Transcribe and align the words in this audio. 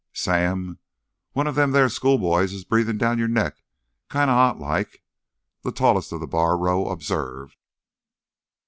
"Sam, 0.13 0.79
one 1.33 1.47
o' 1.47 1.51
them 1.51 1.73
thar 1.73 1.87
schoolboys 1.87 2.53
is 2.53 2.63
breathin' 2.65 2.97
down 2.97 3.19
yore 3.19 3.27
neck 3.27 3.61
kinda 4.09 4.33
hot 4.33 4.57
like," 4.59 5.03
the 5.61 5.71
tallest 5.71 6.11
of 6.11 6.19
the 6.19 6.25
bar 6.25 6.57
row 6.57 6.87
observed. 6.87 7.55